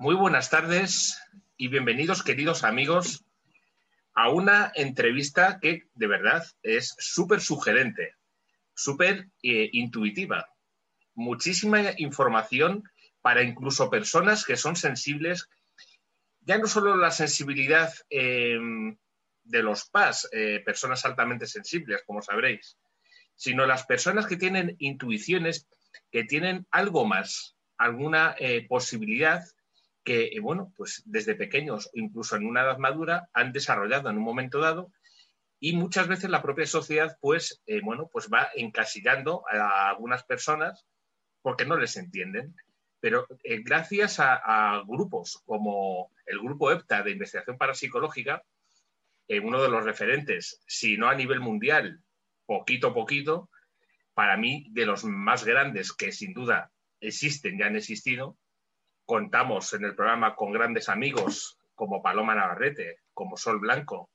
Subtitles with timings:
[0.00, 1.20] Muy buenas tardes
[1.58, 3.22] y bienvenidos, queridos amigos,
[4.14, 8.14] a una entrevista que de verdad es súper sugerente,
[8.72, 10.48] súper eh, intuitiva.
[11.12, 12.82] Muchísima información
[13.20, 15.50] para incluso personas que son sensibles,
[16.40, 18.96] ya no solo la sensibilidad em,
[19.44, 22.78] de los PAS, eh, personas altamente sensibles, como sabréis,
[23.36, 25.68] sino las personas que tienen intuiciones,
[26.10, 29.44] que tienen algo más, alguna eh, posibilidad
[30.04, 34.24] que, eh, bueno, pues desde pequeños, incluso en una edad madura, han desarrollado en un
[34.24, 34.92] momento dado
[35.58, 40.86] y muchas veces la propia sociedad, pues, bueno, pues va encasillando a algunas personas
[41.42, 42.56] porque no les entienden.
[42.98, 43.26] Pero
[43.64, 48.42] gracias a, grupos como el grupo EPTA de investigación parapsicológica,
[49.28, 52.02] uno de los referentes, si no a nivel mundial,
[52.46, 53.50] poquito a poquito,
[54.14, 58.36] para mí de los más grandes que sin duda existen y han existido,
[59.10, 64.08] contamos en el programa con grandes amigos como Paloma Navarrete, como Sol Blanco,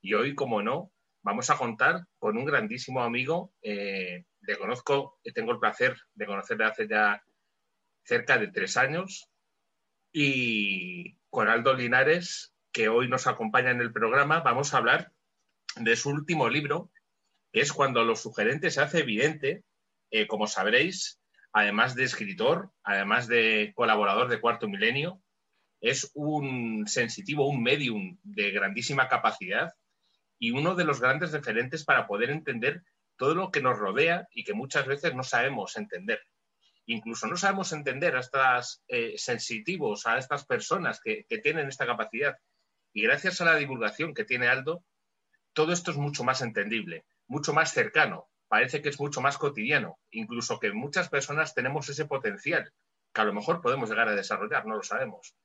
[0.00, 0.90] y hoy, como no,
[1.22, 6.64] vamos a contar con un grandísimo amigo, eh, le conozco, tengo el placer de conocerle
[6.64, 7.22] hace ya
[8.02, 9.30] cerca de tres años,
[10.12, 15.12] y con Aldo Linares, que hoy nos acompaña en el programa, vamos a hablar
[15.76, 16.90] de su último libro,
[17.52, 19.62] que es cuando lo sugerente se hace evidente,
[20.10, 21.19] eh, como sabréis,
[21.52, 25.22] además de escritor, además de colaborador de Cuarto Milenio,
[25.80, 29.74] es un sensitivo, un medium de grandísima capacidad
[30.38, 32.82] y uno de los grandes referentes para poder entender
[33.16, 36.20] todo lo que nos rodea y que muchas veces no sabemos entender.
[36.86, 42.36] Incluso no sabemos entender a estos eh, sensitivos, a estas personas que tienen esta capacidad
[42.92, 44.84] y gracias a la divulgación que tiene Aldo,
[45.52, 50.00] todo esto es mucho más entendible, mucho más cercano, parece que es mucho más cotidiano,
[50.10, 52.72] incluso que muchas personas tenemos ese potencial
[53.14, 55.36] que a lo mejor podemos llegar a desarrollar, no lo sabemos.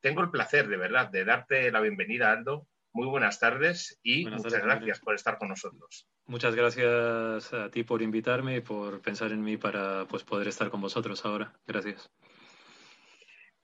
[0.00, 2.66] Tengo el placer, de verdad, de darte la bienvenida, Aldo.
[2.94, 6.08] Muy buenas tardes y muchas gracias por estar con nosotros.
[6.24, 10.70] Muchas gracias a ti por invitarme y por pensar en mí para pues, poder estar
[10.70, 11.52] con vosotros ahora.
[11.66, 12.10] Gracias.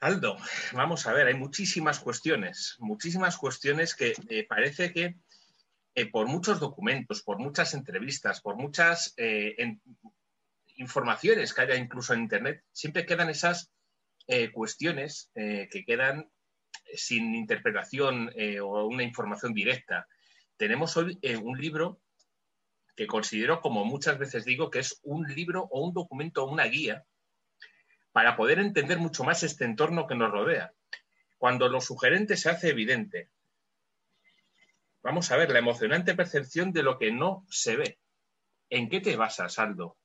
[0.00, 0.36] Aldo,
[0.74, 5.16] vamos a ver, hay muchísimas cuestiones, muchísimas cuestiones que eh, parece que
[5.96, 9.56] eh, por muchos documentos, por muchas entrevistas, por muchas eh,
[10.76, 13.72] informaciones que haya incluso en Internet, siempre quedan esas
[14.52, 16.28] cuestiones que quedan
[16.94, 20.08] sin interpretación o una información directa.
[20.56, 22.00] Tenemos hoy un libro
[22.96, 27.04] que considero, como muchas veces digo, que es un libro o un documento una guía
[28.10, 30.72] para poder entender mucho más este entorno que nos rodea.
[31.36, 33.28] Cuando lo sugerente se hace evidente,
[35.06, 38.00] vamos a ver la emocionante percepción de lo que no se ve.
[38.68, 39.96] ¿En qué te basas, Aldo,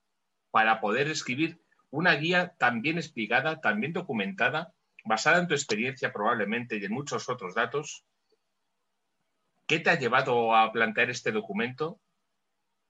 [0.52, 4.72] para poder escribir una guía tan bien explicada, tan bien documentada,
[5.04, 8.06] basada en tu experiencia probablemente y en muchos otros datos?
[9.66, 12.00] ¿Qué te ha llevado a plantear este documento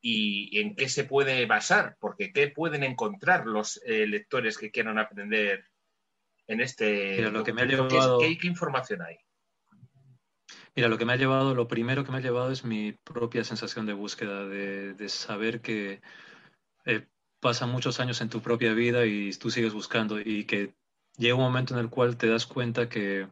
[0.02, 4.98] y en qué se puede basar, porque qué pueden encontrar los eh, lectores que quieran
[4.98, 5.64] aprender
[6.46, 7.22] en este...
[7.30, 8.18] lo que me ha llevado...
[8.18, 9.16] ¿Qué, información hay?
[10.74, 13.44] Mira, lo que me ha llevado, lo primero que me ha llevado es mi propia
[13.44, 16.00] sensación de búsqueda, de, saber que
[16.86, 17.06] eh,
[17.40, 20.74] pasan muchos años en tu propia vida y tú sigues buscando y que
[21.18, 23.28] llega un momento en el cual te das cuenta que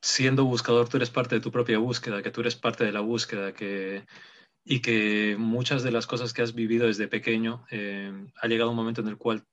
[0.00, 3.00] siendo buscador tú eres parte de tu propia búsqueda, que tú eres parte de la
[3.00, 4.06] búsqueda, que
[4.64, 8.76] y que muchas de las cosas que has vivido desde pequeño eh, ha llegado un
[8.76, 9.44] momento en el cual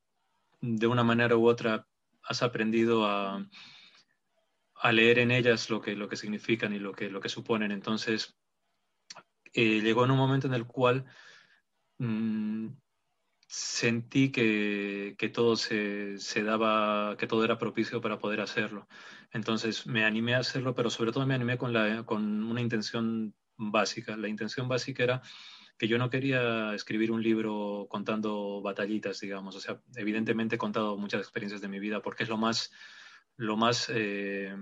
[0.62, 1.88] de una manera u otra
[2.24, 3.46] has aprendido a,
[4.85, 7.72] a leer en ellas lo que, lo que significan y lo que, lo que suponen.
[7.72, 8.38] Entonces,
[9.53, 11.06] eh, llegó en un momento en el cual
[11.97, 12.68] mm,
[13.47, 18.88] sentí que, que todo se, se, daba, que todo era propicio para poder hacerlo.
[19.31, 23.34] Entonces me animé a hacerlo, pero sobre todo me animé con, la, con una intención
[23.57, 24.16] básica.
[24.16, 25.22] La intención básica era
[25.79, 29.56] que yo no quería escribir un libro contando batallitas, digamos.
[29.56, 32.72] O sea, evidentemente he contado muchas experiencias de mi vida porque es lo más,
[33.37, 34.55] lo más eh,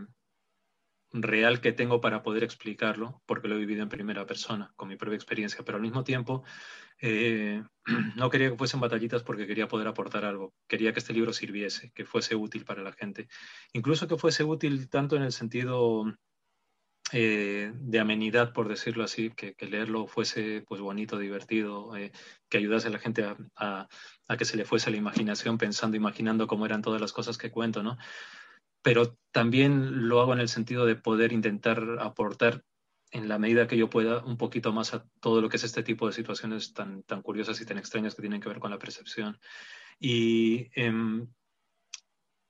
[1.13, 4.95] real que tengo para poder explicarlo, porque lo he vivido en primera persona, con mi
[4.95, 5.63] propia experiencia.
[5.63, 6.43] Pero al mismo tiempo,
[6.99, 7.63] eh,
[8.15, 10.53] no quería que fuesen batallitas porque quería poder aportar algo.
[10.67, 13.27] Quería que este libro sirviese, que fuese útil para la gente.
[13.73, 16.05] Incluso que fuese útil tanto en el sentido
[17.11, 21.91] eh, de amenidad, por decirlo así, que, leerlo fuese pues bonito, divertido,
[22.49, 23.23] que ayudase a la gente
[23.55, 23.87] a,
[24.35, 27.83] que se le fuese la imaginación pensando, imaginando cómo eran todas las cosas que cuento,
[27.83, 27.97] ¿no?
[28.83, 32.63] Pero también lo hago en el sentido de poder intentar aportar
[33.11, 35.83] en la medida que yo pueda un poquito más a todo lo que es este
[35.83, 38.79] tipo de situaciones tan, tan curiosas y tan extrañas que tienen que ver con la
[38.79, 39.39] percepción.
[39.99, 41.27] Y em,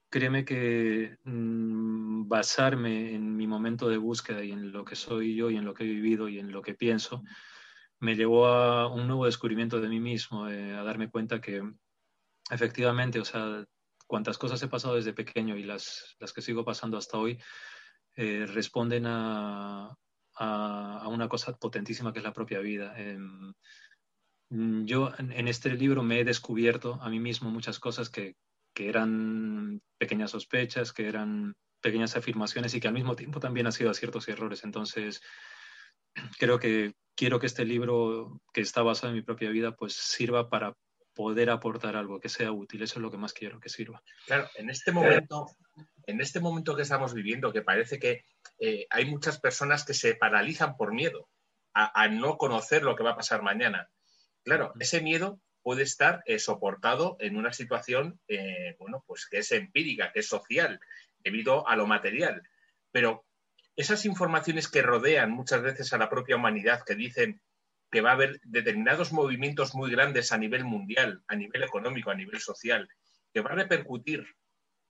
[0.09, 5.49] créeme que mm, basarme en mi momento de búsqueda y en lo que soy yo
[5.49, 7.23] y en lo que he vivido y en lo que pienso,
[7.99, 11.61] me llevó a un nuevo descubrimiento de mí mismo, eh, a darme cuenta que
[12.51, 13.65] efectivamente, o sea,
[14.13, 17.41] cuantas cosas he pasado desde pequeño y las, las que sigo pasando hasta hoy,
[18.15, 19.97] eh, responden a,
[20.35, 22.93] a, una cosa potentísima que es la propia vida.
[22.95, 23.55] Em,
[24.85, 28.35] yo en, este libro me he descubierto a mí mismo muchas cosas que,
[28.75, 33.73] que eran pequeñas sospechas, que eran pequeñas afirmaciones y que al mismo tiempo también han
[33.73, 34.63] sido aciertos y errores.
[34.63, 35.21] Entonces,
[36.37, 40.51] creo que quiero que este libro, que está basado en mi propia vida, pues sirva
[40.51, 40.75] para
[41.13, 42.83] poder aportar algo que sea útil.
[42.83, 44.01] Eso es lo que más quiero que sirva.
[44.25, 45.47] Claro, en este momento,
[46.05, 48.25] en este momento que estamos viviendo, que parece que
[48.59, 51.29] eh, hay muchas personas que se paralizan por miedo
[51.75, 53.89] a, no conocer lo que va a pasar mañana.
[54.43, 59.51] Claro, ese miedo puede estar eh, soportado en una situación, eh, bueno, pues que es
[59.51, 60.79] empírica, que es social,
[61.19, 62.43] debido a lo material.
[62.91, 63.25] Pero
[63.75, 67.41] esas informaciones que rodean muchas veces a la propia humanidad, que dicen
[67.93, 72.15] que va a haber determinados movimientos muy grandes a nivel mundial, a nivel económico, a
[72.15, 72.89] nivel social,
[73.31, 74.25] que va a repercutir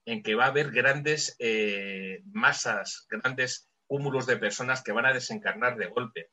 [0.06, 5.12] en que va a haber grandes eh, masas, grandes cúmulos de personas que van a
[5.12, 6.30] desencarnar de golpe.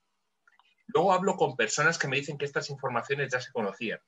[0.88, 4.00] Luego hablo con personas que me dicen que estas informaciones ya se conocían.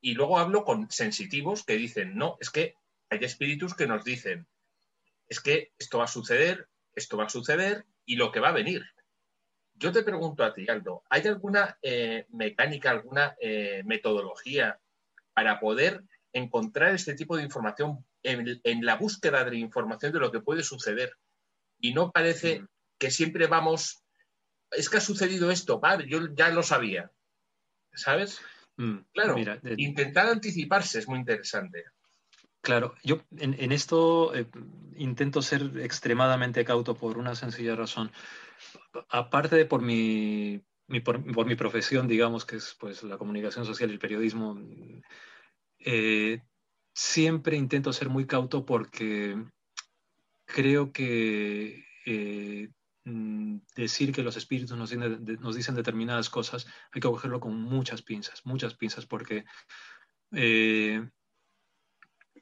[0.00, 2.76] Y luego hablo con sensitivos que dicen, no, es que
[3.08, 4.46] hay espíritus que nos dicen,
[5.26, 8.52] es que esto va a suceder, esto va a suceder y lo que va a
[8.52, 8.84] venir.
[9.80, 14.78] Yo te pregunto a ti, Aldo, ¿hay alguna eh, mecánica, alguna eh, metodología
[15.32, 16.04] para poder
[16.34, 20.62] encontrar este tipo de información en, la búsqueda de la información de lo que puede
[20.62, 21.14] suceder?
[21.78, 22.68] Y no parece mm.
[22.98, 24.04] que siempre vamos,
[24.70, 27.10] es que ha sucedido esto, vale, yo ya lo sabía,
[27.94, 28.38] ¿sabes?
[28.76, 29.36] Mm, claro,
[29.78, 31.86] intentar anticiparse es muy interesante.
[32.62, 34.46] Claro, yo en, esto eh,
[34.96, 38.12] intento ser extremadamente cauto por una sencilla razón.
[39.08, 40.62] Aparte de por mi,
[41.02, 44.60] por, mi profesión, digamos, que es pues, la comunicación social y el periodismo,
[45.78, 46.42] eh,
[46.92, 49.42] siempre intento ser muy cauto porque
[50.44, 52.68] creo que eh,
[53.04, 54.90] mm, decir que los espíritus nos,
[55.56, 59.44] dicen determinadas cosas hay que cogerlo con muchas pinzas, muchas pinzas, porque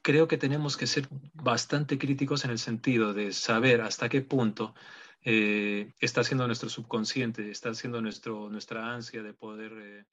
[0.09, 4.73] creo que tenemos que ser bastante críticos en el sentido de saber hasta qué punto
[5.23, 9.71] eh, está siendo nuestro subconsciente, está siendo nuestro, nuestra ansia de poder...
[9.79, 10.05] Eh,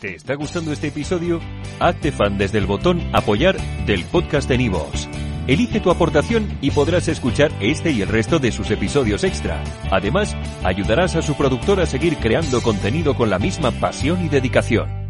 [0.00, 1.38] ¿Te está gustando este episodio?
[1.78, 5.06] Hazte fan desde el botón apoyar del podcast de Nivos.
[5.46, 9.62] Elige tu aportación y podrás escuchar este y el resto de sus episodios extra.
[9.90, 10.34] Además,
[10.64, 15.05] ayudarás a su productor a seguir creando contenido con la misma pasión y dedicación.